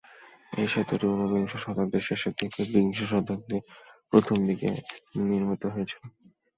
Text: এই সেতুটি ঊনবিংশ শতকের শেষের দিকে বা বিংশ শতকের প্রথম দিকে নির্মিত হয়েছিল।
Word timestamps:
এই 0.51 0.67
সেতুটি 0.67 1.05
ঊনবিংশ 1.13 1.53
শতকের 1.63 2.03
শেষের 2.07 2.33
দিকে 2.39 2.61
বা 2.63 2.73
বিংশ 2.73 2.99
শতকের 3.11 3.61
প্রথম 4.11 4.37
দিকে 4.49 4.69
নির্মিত 5.23 5.63
হয়েছিল। 5.73 6.01